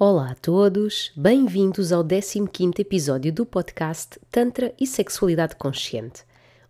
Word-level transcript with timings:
Olá 0.00 0.30
a 0.30 0.34
todos, 0.36 1.10
bem-vindos 1.16 1.90
ao 1.90 2.04
15º 2.04 2.78
episódio 2.78 3.32
do 3.32 3.44
podcast 3.44 4.16
Tantra 4.30 4.72
e 4.78 4.86
Sexualidade 4.86 5.56
Consciente. 5.56 6.22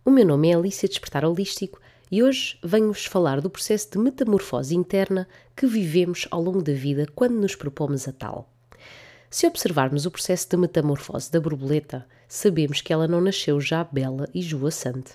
O 0.03 0.09
meu 0.09 0.25
nome 0.25 0.49
é 0.49 0.55
Alicia 0.55 0.89
Despertar 0.89 1.23
Holístico 1.23 1.79
e 2.09 2.23
hoje 2.23 2.57
venho-vos 2.63 3.05
falar 3.05 3.39
do 3.39 3.47
processo 3.47 3.91
de 3.91 3.99
metamorfose 3.99 4.75
interna 4.75 5.27
que 5.55 5.67
vivemos 5.67 6.27
ao 6.31 6.41
longo 6.41 6.63
da 6.63 6.73
vida 6.73 7.05
quando 7.13 7.35
nos 7.35 7.53
propomos 7.53 8.07
a 8.07 8.11
tal. 8.11 8.51
Se 9.29 9.45
observarmos 9.45 10.07
o 10.07 10.11
processo 10.11 10.49
de 10.49 10.57
metamorfose 10.57 11.31
da 11.31 11.39
borboleta, 11.39 12.07
sabemos 12.27 12.81
que 12.81 12.91
ela 12.91 13.07
não 13.07 13.21
nasceu 13.21 13.61
já 13.61 13.83
bela 13.83 14.27
e 14.33 14.41
juaçante. 14.41 15.11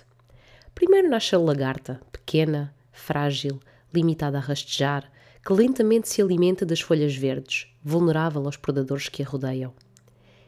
Primeiro 0.73 1.09
nasce 1.09 1.35
a 1.35 1.37
lagarta, 1.37 1.99
pequena, 2.13 2.73
frágil, 2.93 3.59
limitada 3.93 4.37
a 4.37 4.41
rastejar, 4.41 5.11
que 5.45 5.53
lentamente 5.53 6.09
se 6.09 6.23
alimenta 6.23 6.65
das 6.65 6.81
folhas 6.81 7.15
verdes, 7.15 7.67
vulnerável 7.83 8.43
aos 8.45 8.57
predadores 8.57 9.07
que 9.07 9.21
a 9.21 9.25
rodeiam. 9.27 9.71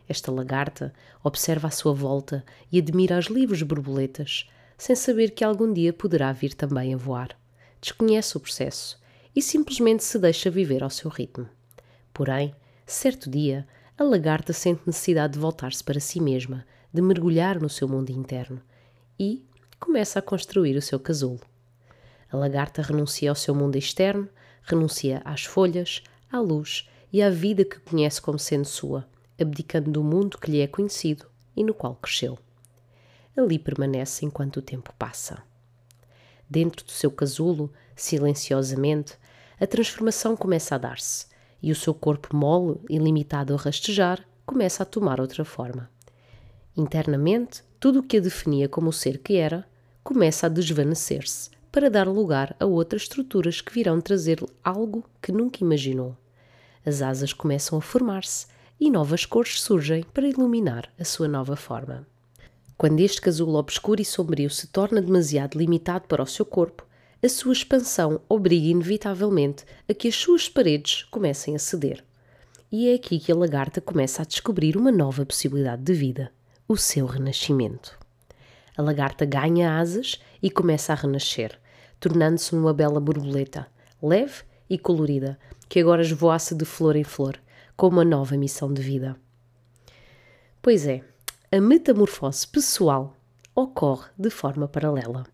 Esta 0.10 0.32
lagarta 0.32 0.92
observa 1.24 1.68
à 1.68 1.72
sua 1.72 1.94
volta 1.94 2.44
e 2.72 2.80
admira 2.80 3.16
as 3.16 3.26
livres 3.26 3.62
borboletas, 3.62 4.50
sem 4.76 4.96
saber 4.96 5.32
que 5.32 5.44
algum 5.44 5.72
dia 5.72 5.94
poderá 5.94 6.32
vir 6.32 6.56
também 6.56 6.96
a 6.96 6.98
voar. 6.98 7.38
Desconhece 7.80 8.38
o 8.38 8.40
processo 8.40 9.00
e 9.36 9.42
simplesmente 9.42 10.04
se 10.04 10.18
deixa 10.18 10.50
viver 10.50 10.82
ao 10.82 10.90
seu 10.90 11.12
ritmo. 11.12 11.48
Porém, 12.12 12.56
certo 12.84 13.30
dia, 13.30 13.68
a 14.00 14.04
lagarta 14.04 14.52
sente 14.52 14.82
necessidade 14.88 15.34
de 15.34 15.40
voltar-se 15.40 15.84
para 15.84 16.00
si 16.00 16.20
mesma, 16.20 16.66
de 16.92 17.04
mergulhar 17.04 17.62
no 17.62 17.70
seu 17.70 17.88
mundo 17.88 18.10
interno 18.10 18.60
e 19.20 19.46
começa 19.80 20.18
a 20.18 20.24
construir 20.24 20.76
o 20.76 20.82
seu 20.82 21.00
casulo. 21.00 21.42
A 22.32 22.38
lagarta 22.38 22.82
renuncia 22.82 23.30
ao 23.30 23.36
seu 23.36 23.54
mundo 23.54 23.76
externo, 23.76 24.28
renuncia 24.68 25.22
às 25.26 25.44
folhas, 25.44 26.04
à 26.32 26.40
luz 26.40 26.90
e 27.12 27.22
à 27.22 27.30
vida 27.30 27.66
que 27.66 27.80
conhece 27.80 28.22
como 28.22 28.38
sendo 28.38 28.66
sua, 28.66 29.08
abdicando 29.40 29.90
do 29.90 30.04
mundo 30.04 30.38
que 30.38 30.52
lhe 30.52 30.62
é 30.62 30.68
conhecido 30.68 31.26
e 31.56 31.64
no 31.64 31.74
qual 31.74 31.96
cresceu 31.96 32.38
ali 33.42 33.60
permanece 33.60 34.26
enquanto 34.26 34.58
o 34.58 34.62
tempo 34.62 34.94
passa. 34.98 35.44
Dentro 36.50 36.86
do 36.86 36.92
seu 36.92 37.12
casulo, 37.12 37.72
silenciosamente, 37.96 39.16
a 39.60 39.68
transformação 39.68 40.36
começa 40.36 40.76
a 40.76 40.78
dar-se 40.78 41.28
e 41.62 41.72
o 41.72 41.76
seu 41.76 41.94
corpo 41.94 42.36
mole 42.36 42.80
e 42.90 42.98
limitado 42.98 43.54
a 43.54 43.58
rastejar 43.58 44.24
começa 44.46 44.84
a 44.84 44.86
tomar 44.86 45.20
outra 45.20 45.44
forma. 45.44 45.90
Internamente, 46.76 47.64
tudo 47.80 48.00
o 48.00 48.04
que 48.04 48.18
a 48.18 48.22
definia 48.22 48.70
como 48.70 48.90
o 48.90 48.94
ser 48.94 49.18
que 49.18 49.36
era 49.36 49.68
começa 50.04 50.46
a 50.46 50.50
desvanecer-se 50.50 51.50
para 51.78 51.92
dar 51.92 52.08
lugar 52.08 52.56
a 52.60 52.66
outras 52.66 53.04
estruturas 53.04 53.62
que 53.62 53.72
virão 53.72 54.02
trazer-lhe 54.02 54.48
algo 54.64 55.06
que 55.22 55.32
nunca 55.32 55.64
imaginou. 55.64 56.18
As 56.84 57.04
asas 57.04 57.34
começam 57.34 57.78
a 57.78 57.82
formar-se 57.82 58.48
e 58.80 58.90
novas 58.90 59.28
cores 59.28 59.62
surgem 59.62 60.02
para 60.12 60.28
iluminar 60.28 60.92
a 61.00 61.06
sua 61.06 61.28
nova 61.28 61.56
forma. 61.56 62.04
Quando 62.76 63.00
este 63.02 63.22
casulo 63.22 63.60
obscuro 63.60 64.02
e 64.02 64.06
sombrio 64.06 64.50
se 64.50 64.66
torna 64.66 65.00
demasiado 65.00 65.56
limitado 65.56 66.08
para 66.08 66.24
o 66.24 66.26
seu 66.26 66.44
corpo, 66.44 66.84
a 67.24 67.30
sua 67.30 67.54
expansão 67.54 68.22
obriga 68.28 68.70
inevitavelmente 68.70 69.64
a 69.88 69.94
que 69.94 70.08
as 70.08 70.16
suas 70.16 70.50
paredes 70.50 71.04
comecem 71.04 71.56
a 71.56 71.60
ceder. 71.60 72.04
E 72.72 72.90
é 72.90 72.96
aqui 72.96 73.20
que 73.20 73.32
a 73.32 73.36
lagarta 73.36 73.80
começa 73.80 74.24
a 74.24 74.26
descobrir 74.26 74.76
uma 74.76 74.92
nova 74.92 75.24
possibilidade 75.24 75.84
de 75.84 75.94
vida, 75.94 76.32
o 76.68 76.76
seu 76.76 77.06
renascimento. 77.06 78.00
A 78.76 78.82
lagarta 78.82 79.26
ganha 79.26 79.78
asas 79.78 80.20
e 80.42 80.50
começa 80.50 80.92
a 80.92 80.96
renascer, 80.96 81.60
tornando-se 82.00 82.56
numa 82.56 82.74
bela 82.74 83.00
borboleta, 83.00 83.68
leve 84.02 84.44
e 84.70 84.78
colorida, 84.78 85.38
que 85.70 85.80
agora 85.80 86.02
esvoaça 86.02 86.56
de 86.56 86.66
flor 86.66 86.96
em 86.96 87.04
flor, 87.04 87.40
com 87.76 87.88
uma 87.88 88.06
nova 88.06 88.36
missão 88.38 88.74
de 88.74 88.82
vida. 88.82 89.16
Pois 90.62 90.86
é, 90.88 91.04
a 91.52 91.62
metamorfose 91.62 92.48
pessoal 92.48 93.16
ocorre 93.56 94.10
de 94.18 94.30
forma 94.30 94.68
paralela. 94.68 95.26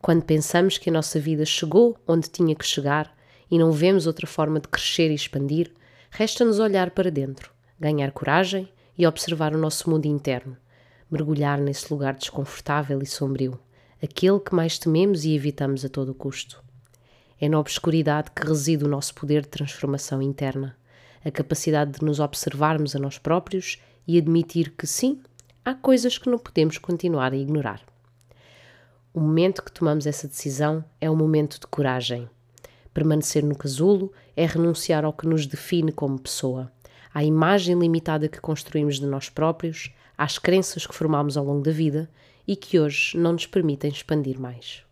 Quando 0.00 0.24
pensamos 0.24 0.78
que 0.78 0.88
a 0.88 0.92
nossa 0.92 1.20
vida 1.20 1.44
chegou 1.44 1.96
onde 2.06 2.30
tinha 2.30 2.54
que 2.54 2.64
chegar 2.64 3.14
e 3.50 3.58
não 3.58 3.72
vemos 3.72 4.06
outra 4.06 4.26
forma 4.26 4.60
de 4.60 4.68
crescer 4.68 5.10
e 5.10 5.14
expandir, 5.14 5.72
resta-nos 6.10 6.58
olhar 6.58 6.90
para 6.90 7.10
dentro, 7.10 7.52
ganhar 7.78 8.12
coragem 8.12 8.68
e 8.96 9.06
observar 9.06 9.54
o 9.54 9.58
nosso 9.58 9.90
mundo 9.90 10.06
interno, 10.06 10.56
mergulhar 11.10 11.58
nesse 11.58 11.92
lugar 11.92 12.14
desconfortável 12.14 13.02
e 13.02 13.06
sombrio, 13.06 13.58
aquele 14.02 14.40
que 14.40 14.54
mais 14.54 14.78
tememos 14.78 15.24
e 15.24 15.34
evitamos 15.34 15.84
a 15.84 15.88
todo 15.88 16.14
custo. 16.14 16.62
É 17.40 17.48
na 17.48 17.58
obscuridade 17.58 18.30
que 18.30 18.46
reside 18.46 18.84
o 18.84 18.88
nosso 18.88 19.14
poder 19.14 19.42
de 19.42 19.48
transformação 19.48 20.22
interna, 20.22 20.76
a 21.24 21.30
capacidade 21.30 21.98
de 21.98 22.04
nos 22.04 22.20
observarmos 22.20 22.96
a 22.96 22.98
nós 22.98 23.18
próprios 23.18 23.78
e 24.06 24.18
admitir 24.18 24.70
que 24.76 24.86
sim, 24.86 25.20
há 25.64 25.74
coisas 25.74 26.16
que 26.16 26.30
não 26.30 26.38
podemos 26.38 26.78
continuar 26.78 27.32
a 27.32 27.36
ignorar. 27.36 27.82
O 29.12 29.20
momento 29.20 29.62
que 29.62 29.72
tomamos 29.72 30.06
essa 30.06 30.28
decisão 30.28 30.84
é 31.00 31.10
um 31.10 31.16
momento 31.16 31.58
de 31.60 31.66
coragem. 31.66 32.28
Permanecer 32.94 33.44
no 33.44 33.56
casulo 33.56 34.12
é 34.36 34.46
renunciar 34.46 35.04
ao 35.04 35.12
que 35.12 35.26
nos 35.26 35.46
define 35.46 35.92
como 35.92 36.18
pessoa, 36.18 36.72
à 37.12 37.24
imagem 37.24 37.78
limitada 37.78 38.28
que 38.28 38.40
construímos 38.40 38.98
de 38.98 39.06
nós 39.06 39.28
próprios, 39.28 39.90
às 40.16 40.38
crenças 40.38 40.86
que 40.86 40.94
formamos 40.94 41.36
ao 41.36 41.44
longo 41.44 41.62
da 41.62 41.72
vida 41.72 42.08
e 42.50 42.56
que 42.56 42.80
hoje 42.80 43.16
não 43.16 43.34
nos 43.34 43.46
permitem 43.46 43.92
expandir 43.92 44.36
mais. 44.36 44.82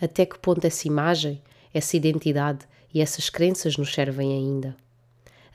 Até 0.00 0.24
que 0.24 0.38
ponto 0.38 0.64
essa 0.64 0.86
imagem, 0.86 1.42
essa 1.74 1.96
identidade 1.96 2.64
e 2.94 3.00
essas 3.00 3.28
crenças 3.28 3.76
nos 3.76 3.92
servem 3.92 4.32
ainda? 4.32 4.76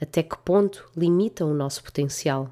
Até 0.01 0.21
que 0.21 0.37
ponto 0.37 0.91
limitam 0.93 1.49
o 1.49 1.53
nosso 1.53 1.81
potencial? 1.81 2.51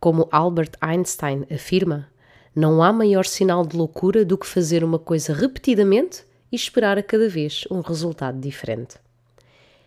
Como 0.00 0.28
Albert 0.32 0.72
Einstein 0.80 1.46
afirma, 1.48 2.08
não 2.56 2.82
há 2.82 2.92
maior 2.92 3.24
sinal 3.24 3.64
de 3.64 3.76
loucura 3.76 4.24
do 4.24 4.36
que 4.36 4.44
fazer 4.44 4.82
uma 4.82 4.98
coisa 4.98 5.32
repetidamente 5.32 6.24
e 6.50 6.56
esperar 6.56 6.98
a 6.98 7.04
cada 7.04 7.28
vez 7.28 7.62
um 7.70 7.82
resultado 7.82 8.40
diferente. 8.40 8.96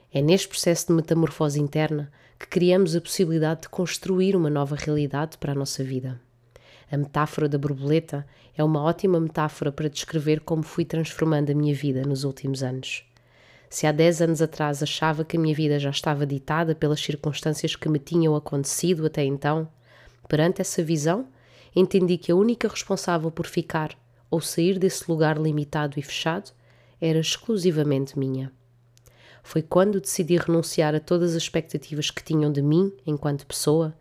É 0.09 0.22
neste 0.22 0.47
processo 0.47 0.88
de 0.88 0.94
metamorfose 0.94 1.59
interna 1.59 2.09
que 2.40 2.47
criamos 2.47 2.95
a 2.95 3.01
possibilidade 3.01 3.63
de 3.63 3.69
construir 3.69 4.38
uma 4.38 4.50
nova 4.50 4.78
realidade 4.78 5.38
para 5.38 5.51
a 5.51 5.56
nossa 5.56 5.84
vida. 5.84 6.24
A 6.91 6.97
metáfora 6.97 7.50
da 7.50 7.57
borboleta 7.57 8.25
é 8.56 8.63
uma 8.63 8.81
ótima 8.81 9.19
metáfora 9.19 9.72
para 9.72 9.90
descrever 9.90 10.41
como 10.41 10.63
fui 10.63 10.85
transformando 10.85 11.51
a 11.51 11.56
minha 11.56 11.73
vida 11.73 12.03
nos 12.03 12.23
últimos 12.23 12.63
anos. 12.63 13.03
Se 13.69 13.88
há 13.88 13.91
10 13.91 14.22
anos 14.22 14.41
atrás 14.41 14.81
achava 14.81 15.25
que 15.25 15.38
a 15.38 15.40
minha 15.40 15.56
vida 15.56 15.79
já 15.79 15.90
estava 15.90 16.25
ditada 16.25 16.75
pelas 16.75 17.00
circunstâncias 17.00 17.75
que 17.75 17.90
me 17.90 18.00
tinham 18.00 18.35
acontecido 18.35 19.06
até 19.06 19.24
então, 19.24 19.68
Perante 20.28 20.62
essa 20.62 20.84
visão, 20.84 21.28
entendi 21.75 22.18
que 22.18 22.31
a 22.31 22.35
única 22.35 22.68
responsável 22.68 23.29
por 23.29 23.45
ficar 23.45 23.91
ou 24.29 24.41
sair 24.41 24.79
desse 24.79 25.09
lugar 25.09 25.38
limitado 25.38 26.00
e 26.00 26.01
fechado 26.01 26.51
era 27.00 27.19
exclusivamente 27.19 28.18
minha. 28.18 28.51
Foi 29.44 29.62
quando 29.62 30.01
decidi 30.01 30.38
renunciar 30.38 30.95
a 30.95 31.00
todas 31.00 31.35
as 31.35 31.44
expectativas 31.44 32.09
que 32.09 32.24
tinham 32.24 32.51
de 32.51 32.62
mim 32.62 32.91
enquanto 33.06 33.45
pessoa 33.45 33.95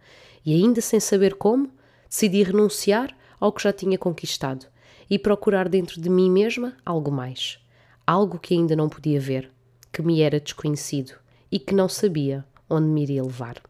e, 0.45 0.55
ainda 0.55 0.81
sem 0.81 0.99
saber 0.99 1.35
como, 1.35 1.71
decidi 2.15 2.45
renunciar 2.45 3.13
ao 3.41 3.53
que 3.53 3.65
já 3.65 3.73
tinha 3.73 3.99
conquistado 3.99 4.67
e 5.11 5.19
procurar 5.19 5.69
dentro 5.69 6.01
de 6.01 6.09
mim 6.09 6.31
mesma 6.31 6.77
algo 6.87 7.11
mais. 7.11 7.59
Algo 8.07 8.39
que 8.39 8.55
ainda 8.55 8.77
não 8.77 8.89
podia 8.89 9.19
ver, 9.19 9.51
que 9.93 10.01
me 10.01 10.21
era 10.23 10.39
desconhecido 10.39 11.15
e 11.51 11.59
que 11.59 11.75
não 11.75 11.89
sabia 11.89 12.45
onde 12.71 12.87
me 12.87 13.03
iria 13.03 13.21
levar. 13.21 13.61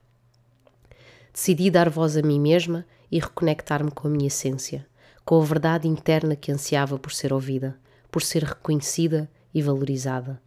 Decidi 1.33 1.71
dar 1.71 1.89
voz 1.89 2.19
a 2.19 2.23
mim 2.23 2.39
mesma 2.39 2.85
e 3.11 3.19
reconectar-me 3.19 3.91
com 3.91 4.09
a 4.09 4.11
minha 4.11 4.27
essência, 4.27 4.87
com 5.25 5.41
a 5.41 5.45
verdade 5.45 5.89
interna 5.89 6.37
que 6.37 6.53
ansiava 6.53 6.99
por 6.99 7.13
ser 7.13 7.33
ouvida, 7.33 7.79
por 8.11 8.23
ser 8.23 8.45
reconhecida 8.45 9.27
e 9.55 9.63
valorizada. 9.63 10.39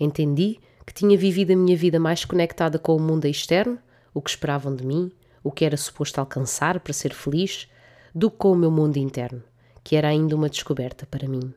Entendi 0.00 0.58
que 0.86 0.94
tinha 0.94 1.18
vivido 1.18 1.52
a 1.52 1.56
minha 1.56 1.76
vida 1.76 2.00
mais 2.00 2.24
conectada 2.24 2.78
com 2.78 2.96
o 2.96 3.00
mundo 3.00 3.26
externo, 3.26 3.78
o 4.14 4.22
que 4.22 4.30
esperavam 4.30 4.74
de 4.74 4.84
mim, 4.86 5.12
o 5.42 5.50
que 5.50 5.64
era 5.64 5.76
suposto 5.76 6.18
alcançar 6.18 6.80
para 6.80 6.92
ser 6.92 7.12
feliz, 7.12 7.68
do 8.14 8.30
que 8.30 8.36
com 8.36 8.52
o 8.52 8.56
meu 8.56 8.70
mundo 8.70 8.96
interno, 8.96 9.42
que 9.82 9.96
era 9.96 10.08
ainda 10.08 10.36
uma 10.36 10.48
descoberta 10.48 11.06
para 11.06 11.28
mim. 11.28 11.52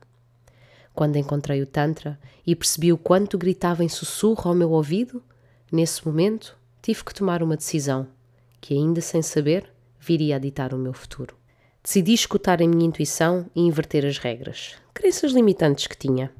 Quando 0.94 1.16
encontrei 1.16 1.60
o 1.60 1.66
Tantra 1.66 2.18
e 2.46 2.56
percebi 2.56 2.92
o 2.92 2.98
quanto 2.98 3.36
gritava 3.36 3.84
em 3.84 3.88
sussurro 3.88 4.48
ao 4.48 4.54
meu 4.54 4.70
ouvido, 4.70 5.22
nesse 5.70 6.06
momento 6.06 6.56
tive 6.80 7.04
que 7.04 7.14
tomar 7.14 7.42
uma 7.42 7.56
decisão 7.56 8.08
que, 8.60 8.74
ainda 8.74 9.00
sem 9.00 9.20
saber, 9.20 9.70
viria 10.00 10.36
a 10.36 10.38
ditar 10.38 10.72
o 10.72 10.78
meu 10.78 10.92
futuro. 10.92 11.36
Decidi 11.82 12.14
escutar 12.14 12.62
a 12.62 12.66
minha 12.66 12.86
intuição 12.86 13.46
e 13.54 13.60
inverter 13.60 14.06
as 14.06 14.18
regras, 14.18 14.74
crenças 14.94 15.32
limitantes 15.32 15.86
que 15.86 15.96
tinha, 15.96 16.32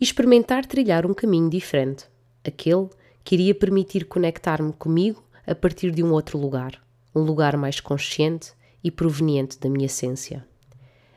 e 0.00 0.04
experimentar 0.04 0.66
trilhar 0.66 1.06
um 1.06 1.14
caminho 1.14 1.48
diferente, 1.48 2.04
aquele 2.44 2.88
que 3.24 3.34
iria 3.34 3.54
permitir 3.54 4.04
conectar-me 4.04 4.72
comigo 4.72 5.22
a 5.46 5.54
partir 5.54 5.90
de 5.90 6.02
um 6.02 6.12
outro 6.12 6.38
lugar, 6.38 6.80
um 7.14 7.20
lugar 7.20 7.56
mais 7.56 7.80
consciente 7.80 8.52
e 8.82 8.90
proveniente 8.90 9.58
da 9.58 9.68
minha 9.68 9.86
essência. 9.86 10.46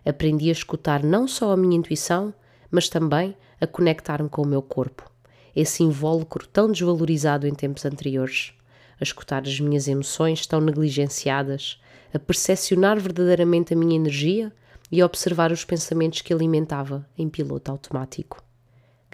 Aprendi 0.05 0.49
a 0.49 0.51
escutar 0.51 1.03
não 1.03 1.27
só 1.27 1.51
a 1.51 1.57
minha 1.57 1.77
intuição, 1.77 2.33
mas 2.69 2.89
também 2.89 3.35
a 3.59 3.65
conectar-me 3.65 4.29
com 4.29 4.41
o 4.41 4.47
meu 4.47 4.61
corpo. 4.61 5.09
esse 5.55 5.83
invólucro 5.83 6.45
tão 6.47 6.69
desvalorizado 6.69 7.47
em 7.47 7.53
tempos 7.53 7.85
anteriores, 7.85 8.53
a 8.99 9.03
escutar 9.03 9.43
as 9.43 9.59
minhas 9.59 9.87
emoções 9.87 10.45
tão 10.45 10.59
negligenciadas, 10.59 11.79
a 12.13 12.19
percepcionar 12.19 12.99
verdadeiramente 12.99 13.73
a 13.73 13.77
minha 13.77 13.95
energia 13.95 14.51
e 14.91 15.01
a 15.01 15.05
observar 15.05 15.51
os 15.51 15.63
pensamentos 15.63 16.21
que 16.21 16.33
alimentava 16.33 17.07
em 17.17 17.29
piloto 17.29 17.71
automático. 17.71 18.43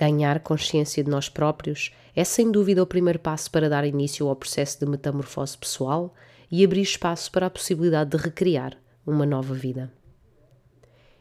Ganhar 0.02 0.40
consciência 0.40 1.04
de 1.04 1.12
nós 1.12 1.30
próprios 1.30 1.92
é 2.16 2.24
sem 2.24 2.52
dúvida 2.52 2.82
o 2.82 2.88
primeiro 2.88 3.20
passo 3.20 3.52
para 3.52 3.70
dar 3.70 3.86
início 3.86 4.28
ao 4.28 4.36
processo 4.36 4.80
de 4.80 4.88
metamorfose 4.88 5.56
pessoal 5.56 6.16
e 6.50 6.66
abrir 6.66 6.82
espaço 6.82 7.32
para 7.32 7.46
a 7.46 7.52
possibilidade 7.52 8.10
de 8.10 8.18
recriar 8.18 8.76
uma 9.06 9.28
nova 9.28 9.54
vida. 9.54 9.94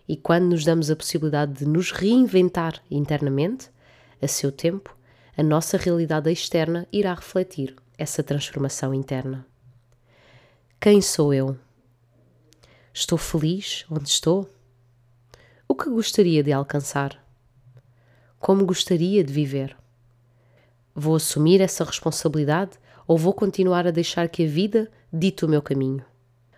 E 0.09 0.17
quando 0.17 0.47
nos 0.47 0.65
damos 0.65 0.91
a 0.91 0.97
possibilidade 0.97 1.59
de 1.59 1.67
nos 1.67 1.91
reinventar 1.91 2.83
internamente, 2.91 3.69
a 4.23 4.27
seu 4.27 4.51
tempo, 4.51 4.97
a 5.37 5.43
nossa 5.43 5.77
realidade 5.77 6.33
externa 6.33 6.89
irá 6.91 7.13
refletir 7.13 7.77
essa 7.99 8.23
transformação 8.23 8.95
interna. 8.95 9.47
Quem 10.81 11.03
sou 11.03 11.35
eu? 11.35 11.55
Estou 12.95 13.19
feliz 13.19 13.85
onde 13.91 14.09
estou? 14.09 14.49
O 15.69 15.75
que 15.75 15.91
gostaria 15.91 16.43
de 16.43 16.51
alcançar? 16.51 17.20
Como 18.41 18.65
gostaria 18.65 19.23
de 19.23 19.31
viver? 19.31 19.77
Vou 20.95 21.15
assumir 21.15 21.61
essa 21.61 21.85
responsabilidade 21.85 22.79
ou 23.07 23.19
vou 23.19 23.35
continuar 23.35 23.87
a 23.87 23.91
deixar 23.91 24.31
que 24.31 24.43
a 24.43 24.49
vida 24.49 24.91
dite 25.13 25.45
o 25.45 25.49
meu 25.49 25.61
caminho? 25.61 26.03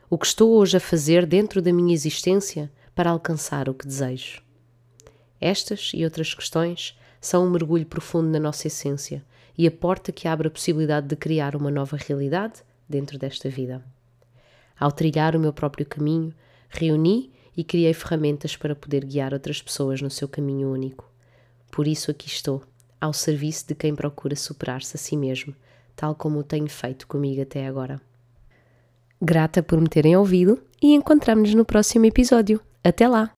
O 0.08 0.16
que 0.16 0.26
estou 0.26 0.52
hoje 0.52 0.76
a 0.76 0.80
fazer 0.80 1.26
dentro 1.26 1.60
da 1.60 1.72
minha 1.72 1.92
existência 1.92 2.70
para 2.94 3.10
alcançar 3.10 3.68
o 3.68 3.74
que 3.74 3.84
desejo? 3.84 4.40
Estas 5.40 5.90
e 5.92 6.04
outras 6.04 6.32
questões 6.32 6.96
são 7.20 7.44
um 7.44 7.50
mergulho 7.50 7.84
profundo 7.84 8.28
na 8.28 8.38
nossa 8.38 8.68
essência 8.68 9.24
e 9.58 9.66
a 9.66 9.70
porta 9.70 10.12
que 10.12 10.28
abre 10.28 10.46
a 10.46 10.52
possibilidade 10.52 11.08
de 11.08 11.16
criar 11.16 11.56
uma 11.56 11.70
nova 11.70 11.96
realidade 11.96 12.62
dentro 12.88 13.18
desta 13.18 13.48
vida. 13.48 13.84
Ao 14.78 14.92
trilhar 14.92 15.34
o 15.34 15.40
meu 15.40 15.52
próprio 15.52 15.84
caminho, 15.84 16.32
reuni 16.68 17.32
e 17.56 17.64
criei 17.64 17.92
ferramentas 17.92 18.54
para 18.54 18.76
poder 18.76 19.04
guiar 19.04 19.34
outras 19.34 19.60
pessoas 19.60 20.00
no 20.00 20.10
seu 20.10 20.28
caminho 20.28 20.72
único. 20.72 21.11
Por 21.72 21.88
isso 21.88 22.10
aqui 22.10 22.28
estou, 22.28 22.62
ao 23.00 23.14
serviço 23.14 23.66
de 23.66 23.74
quem 23.74 23.94
procura 23.94 24.36
superar-se 24.36 24.94
a 24.94 24.98
si 24.98 25.16
mesmo, 25.16 25.56
tal 25.96 26.14
como 26.14 26.38
o 26.38 26.44
tenho 26.44 26.68
feito 26.68 27.06
comigo 27.06 27.40
até 27.40 27.66
agora. 27.66 27.98
Grata 29.20 29.62
por 29.62 29.80
me 29.80 29.88
terem 29.88 30.14
ouvido 30.14 30.62
e 30.82 30.92
encontramos-nos 30.94 31.54
no 31.54 31.64
próximo 31.64 32.04
episódio. 32.04 32.60
Até 32.84 33.08
lá! 33.08 33.32